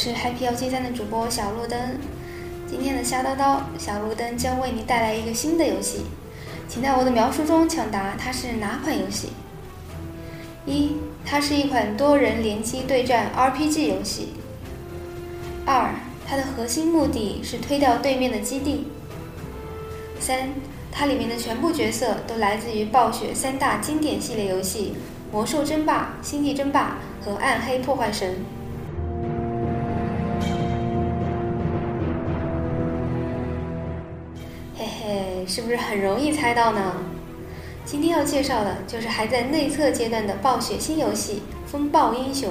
[0.00, 1.76] 是 Happy 幺七三的主播小路灯。
[2.68, 6.02] 今天的瞎叨叨，小路灯将为你带来一个新的游戏，
[6.68, 9.30] 请在我的描述中抢答它是哪款游戏。
[10.66, 10.92] 一，
[11.26, 14.34] 它是一款多人联机对战 RPG 游戏。
[15.66, 15.92] 二，
[16.24, 18.86] 它的核心目的是推掉对面的基地。
[20.20, 20.50] 三，
[20.92, 24.94] 它里面的全部角色都来自于暴雪三大经典系列游戏
[25.32, 28.30] 《魔兽争霸》《星际争霸》和《暗黑破坏神》。
[35.48, 36.92] 是不是很容易猜到呢？
[37.86, 42.50] 今天要介绍的就是还在内测阶段的暴雪新游戏《风暴英雄》。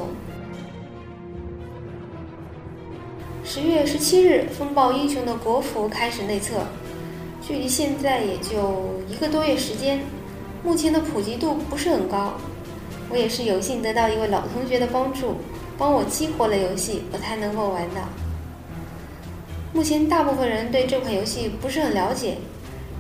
[3.45, 6.55] 十月十七日，《风暴英雄》的国服开始内测，
[7.39, 9.99] 距离现在也就一个多月时间，
[10.63, 12.33] 目前的普及度不是很高。
[13.11, 15.35] 我也是有幸得到一位老同学的帮助，
[15.77, 18.01] 帮我激活了游戏，我才能够玩的。
[19.71, 22.37] 目前大部分人对这款游戏不是很了解，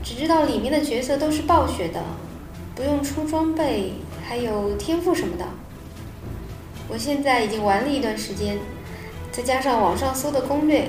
[0.07, 2.01] 只知道里面的角色都是暴雪的，
[2.73, 3.91] 不用出装备，
[4.25, 5.45] 还有天赋什么的。
[6.87, 8.57] 我现在已经玩了一段时间，
[9.33, 10.87] 再加上网上搜的攻略，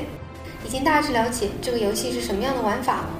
[0.65, 3.11] 已经大致了解这个游戏是什么样的玩法了。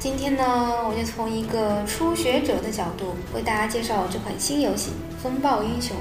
[0.00, 0.44] 今天呢，
[0.88, 4.90] 我就从一个初学者的角度为大家介绍这款新游戏
[5.22, 5.96] 《风暴英雄》。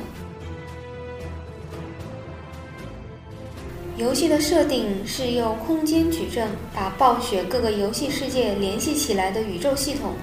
[3.95, 10.13] 游戏的设定是用空间矩阵把暴雪各个游戏世界联系起来的宇宙系统，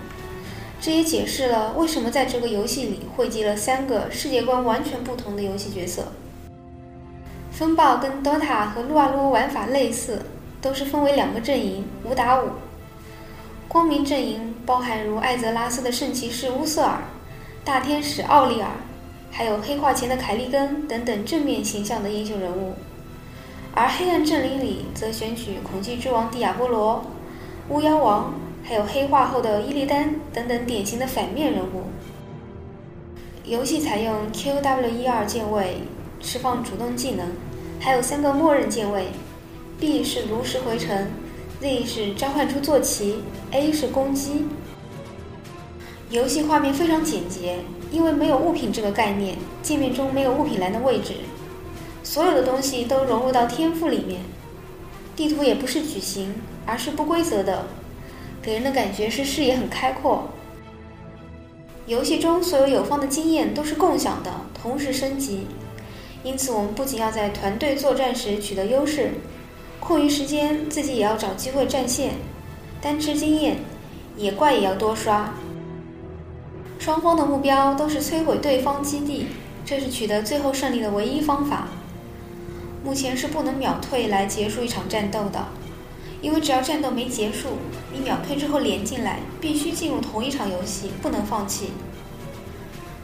[0.80, 6.02] 这也解释了为什么在这个游戏里汇集了三个世界观完全不同的游戏角色。
[7.52, 10.20] 风暴跟 DOTA 和撸啊撸玩法类似，
[10.60, 12.48] 都是分为两个阵营，五打五。
[13.68, 17.00] 光明阵营包含如艾泽拉斯的圣骑士乌瑟尔、
[17.64, 18.68] 大天使奥利尔，
[19.30, 22.72] 还有黑化前的凯利根等等正面形象的英雄人物；
[23.74, 27.04] 而黑暗阵营里则选取恐惧之王迪亚波罗、
[27.68, 31.84] 巫妖王，还有黑化后的伊利丹等等典型的反面人物。
[33.44, 35.78] 游戏采用 QW12 键位
[36.20, 37.26] 释放主动技能，
[37.80, 39.06] 还有三个默认键位
[39.78, 41.08] ，B 是炉石回城。
[41.60, 44.46] Z 是召唤出坐骑，A 是攻击。
[46.08, 47.58] 游戏画面非常简洁，
[47.92, 51.14] 因为没有物品这个概念，界面中没有物品栏的位置，
[52.02, 54.20] 所有的东西都融入到天赋里面。
[55.16, 56.34] 地图也不是矩形，
[56.64, 57.66] 而是不规则的，
[58.40, 60.30] 给人的感觉是视野很开阔。
[61.86, 65.46] 游戏中所有有方的经验都是共享的，同时升级，
[66.22, 69.10] 因此我们不仅要在团队作战时取得优势。
[69.78, 72.12] 空余时间，自己也要找机会战线，
[72.80, 73.56] 单吃经验，
[74.16, 75.34] 野怪也要多刷。
[76.78, 79.26] 双方的目标都是摧毁对方基地，
[79.66, 81.68] 这是取得最后胜利的唯一方法。
[82.82, 85.46] 目前是不能秒退来结束一场战斗的，
[86.22, 87.58] 因为只要战斗没结束，
[87.92, 91.70] 你秒退之后连进来，必须进入同一场游戏，不能放弃。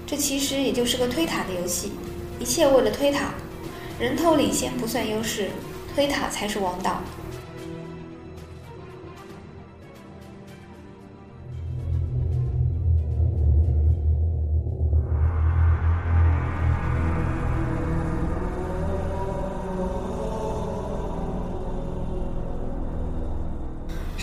[0.07, 1.93] 这其实也就是个推塔的游戏，
[2.41, 3.35] 一切为了推塔，
[3.99, 5.51] 人头领先不算优势。
[5.95, 7.01] 推塔才是王道。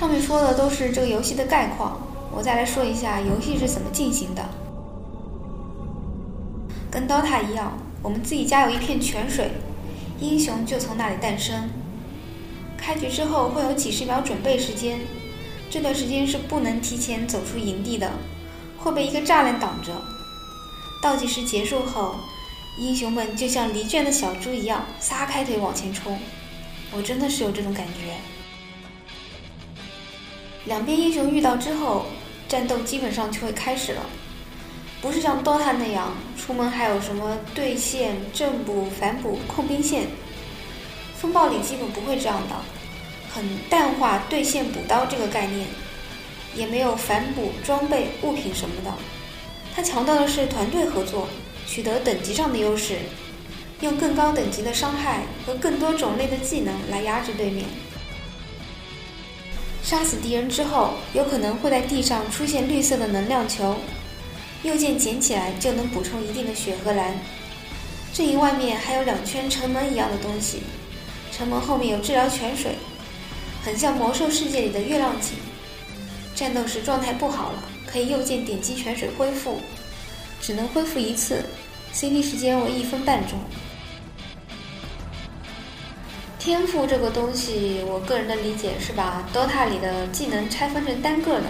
[0.04, 1.98] 上面说的都是这个游戏的概况，
[2.30, 4.44] 我再来说一下游戏是怎么进行的。
[6.92, 9.52] 跟 DOTA 一样，我们自己家有一片泉水。
[10.20, 11.70] 英雄就从那里诞生。
[12.78, 15.00] 开局之后会有几十秒准备时间，
[15.70, 18.12] 这段时间是不能提前走出营地的，
[18.78, 19.94] 会被一个栅栏挡着。
[21.02, 22.16] 倒计时结束后，
[22.78, 26.20] 英雄们就像离圈的小猪一样撒开腿往前冲。
[26.92, 28.33] 我真的是有这种感觉。
[30.66, 32.06] 两边英雄遇到之后，
[32.48, 34.02] 战斗基本上就会开始了。
[35.02, 40.08] 不是像 DOTA 那样，出门还有什么对线、正补、反补、控兵线。
[41.18, 42.56] 风暴里基本不会这样的，
[43.34, 45.68] 很淡化对线补刀这个概念，
[46.56, 48.94] 也没有反补装备、物品什么的。
[49.76, 51.28] 它强调的是团队合作，
[51.68, 53.00] 取得等级上的优势，
[53.82, 57.66] 用更高等级的伤害和更多种类的技能来压制对面。
[59.84, 63.76] 杀死敌人之后，有可能会在地上出现绿色的能量球。
[64.64, 67.14] 右键捡起来就能补充一定的血和蓝。
[68.14, 70.64] 阵营外面还有两圈城门一样的东西，
[71.34, 72.76] 城门后面有治疗泉水，
[73.62, 75.34] 很像魔兽世界里的月亮井。
[76.34, 79.60] 战斗时状态不好了，可以右键点击泉水恢复，
[80.42, 81.44] 只能恢复一次
[81.92, 83.38] ，CD 时间为一分半钟。
[86.44, 91.46] 天赋这个东西，我个人的理解是把 DOTA 里的技能拆分成单个的，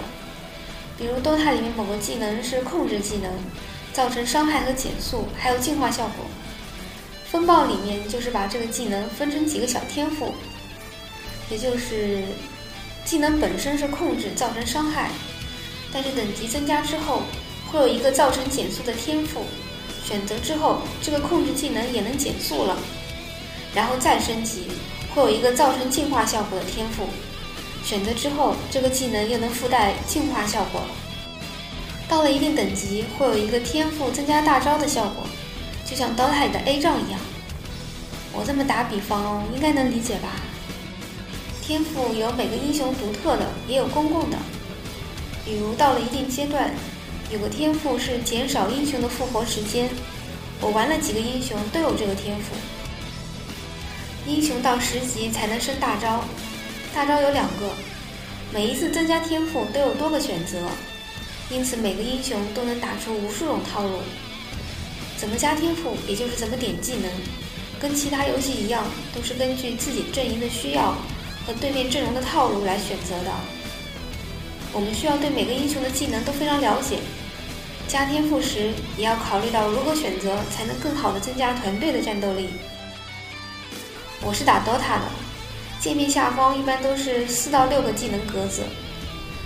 [1.00, 3.31] 比如 DOTA 里面某个技能是控制技能，
[3.92, 6.24] 造成伤害和减速，还有净化效果。
[7.25, 10.31] 风暴里面就是把这个技能分成几个小天赋，
[11.50, 12.22] 也就是
[13.04, 15.10] 技能本身是控制造成伤害，
[15.92, 17.24] 但是等级增加之后
[17.72, 19.42] 会有一个造成减速的天赋，
[20.06, 22.78] 选择之后这个控制技能也能减速了。
[23.74, 24.68] 然后再升级，
[25.14, 27.08] 会有一个造成净化效果的天赋，
[27.84, 30.88] 选择之后，这个技能又能附带净化效果了。
[32.08, 35.25] 到了一定等级，会有一个天赋增加大招的效果，
[35.90, 37.20] 就像 DOTA 里的 A 杖一样。
[38.31, 40.30] 我这么打比方，应该能理解吧？
[41.62, 44.38] 天赋有每个英雄独特的，也有公共的。
[45.46, 46.72] 比如到了一定阶段，
[47.31, 49.90] 有个天赋是减少英雄的复活时间，
[50.62, 52.56] 我玩了几个英雄都有这个天赋。
[54.25, 56.24] 英雄到十级才能升大招，
[56.94, 57.70] 大招有两个，
[58.54, 60.58] 每一次增加天赋都有多个选择，
[61.50, 64.00] 因此每个英雄都能打出无数种套路。
[65.18, 67.12] 怎么加天赋，也就是怎么点技能，
[67.81, 70.96] 跟其他游戏一样，都是根据自己阵营的需要
[71.46, 73.31] 和对面阵容的套路来选择的。
[74.72, 77.00] 我们需要对每个英雄的技能都非常了解，
[77.90, 82.48] 加天赋时也要考虑到如何选择才能更好的增加团队的战斗力。
[84.25, 85.12] 我是打 DOTA 的，
[85.81, 88.64] 界面下方一般都是四到六个技能格子，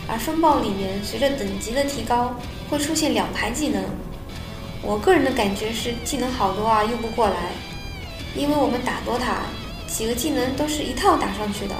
[0.07, 2.35] 而风暴里面随着等级的提高
[2.69, 3.83] 会出现两排技能。
[4.83, 7.35] 我个人的感觉是技能好多啊，用不过来，
[8.35, 11.75] 因为我们打 DOTA 几个技能都是一套打上去的。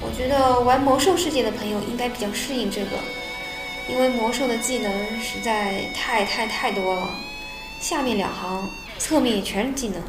[0.00, 2.96] 我觉得玩魔兽世界的朋友应该比较适应这个，
[3.90, 4.90] 因为魔兽的技能
[5.20, 7.10] 实在太太太多了，
[7.78, 8.66] 下面两行，
[8.98, 10.00] 侧面也全是技能。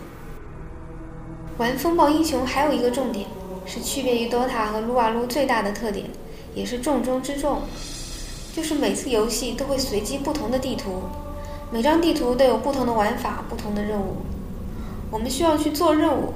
[1.57, 3.25] 玩风暴英雄还有一个重点，
[3.65, 6.05] 是区别于 DOTA 和撸啊撸最大的特点，
[6.53, 7.61] 也是重中之重，
[8.55, 11.01] 就是每次游戏都会随机不同的地图，
[11.71, 14.17] 每张地图都有不同的玩法、不同的任务，
[15.09, 16.31] 我们需要去做任务，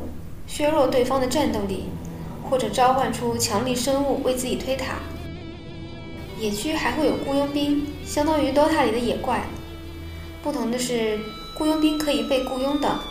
[0.47, 1.83] 削弱对方的战斗力，
[2.49, 4.95] 或者召唤出强力生物为自己推塔。
[6.39, 9.43] 野区还会有雇佣兵，相当于 DOTA 里的野怪，
[10.41, 11.19] 不同的是
[11.59, 13.10] 雇佣兵可以被雇佣的。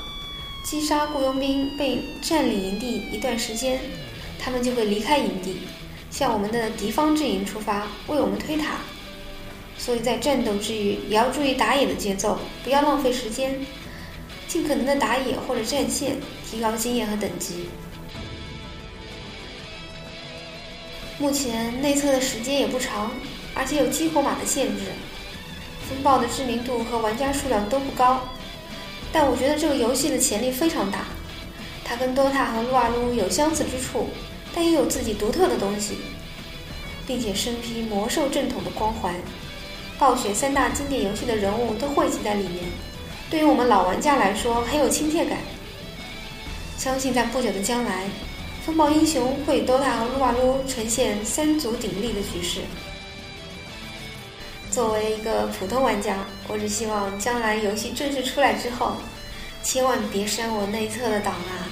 [0.62, 3.80] 击杀雇佣兵被占领营地一段时间，
[4.38, 5.62] 他们就会离开营地，
[6.10, 8.76] 向我们的敌方阵营出发，为我们推塔。
[9.76, 13.58] 所以在战斗之余，也要注意打野的节奏，不要浪费时间，
[14.46, 16.16] 尽可能的打野或者战线，
[16.48, 17.68] 提高经验和等级。
[21.18, 23.10] 目前内测的时间也不长，
[23.54, 24.84] 而且有激活码的限制，
[25.88, 28.20] 风暴的知名度和玩家数量都不高。
[29.12, 31.06] 但我觉得这个游戏的潜力非常大，
[31.84, 34.08] 它跟 DOTA 和撸啊撸有相似之处，
[34.54, 35.96] 但也有自己独特的东西，
[37.06, 39.14] 并且身披魔兽正统的光环，
[39.98, 42.64] 暴雪三大经典游戏的人物都汇集在里面，
[43.28, 45.38] 对于我们老玩家来说很有亲切感。
[46.78, 48.08] 相信在不久的将来，
[48.64, 52.60] 风暴英雄会与 DOTA 和撸啊撸呈现三足鼎立的局势。
[54.70, 58.94] 作为一个普通玩家，我只希望将来游戏正式出来之后，
[59.62, 61.66] 千万别删我内测的档啊！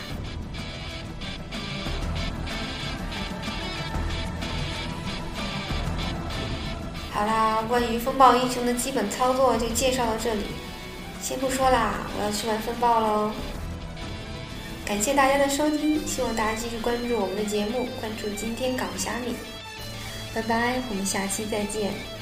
[7.13, 10.43] 好啦，关于风暴英雄的基本操作就介绍到这里，
[11.23, 13.31] 先不说啦，我要去玩风暴喽！
[14.85, 19.35] 感谢大家的收听，希望大家继续关注我们的节目，关注今天港虾米，
[20.35, 22.18] 拜拜，我们下期再见。